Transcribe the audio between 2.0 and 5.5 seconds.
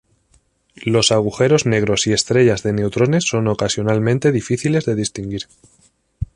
y estrellas de neutrones son ocasionalmente difíciles de distinguir.